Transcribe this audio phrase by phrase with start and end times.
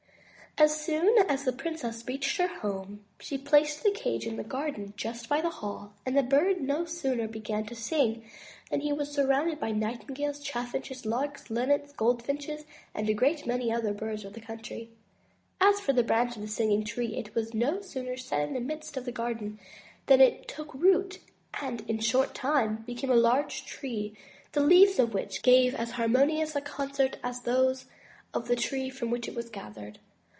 [0.57, 5.29] As soon as the princess reached home, she placed the cage in the garden just
[5.29, 8.25] by the hall; and the Bird no sooner began to sing,
[8.69, 13.93] than he was surrounded by nightingales, chaffinches, larks, linnets, goldfinches, and a great many other
[13.93, 14.89] birds of the country.
[15.61, 18.59] As for the branch of the Singing Tree, it was no sooner set in the
[18.59, 19.57] midst of the garden
[20.07, 21.19] than it took root,
[21.61, 24.17] and in a short time became a large tree,
[24.51, 27.85] the leaves of which gave as harmonious a concert as those
[28.33, 29.99] of the tree from which it was gathered.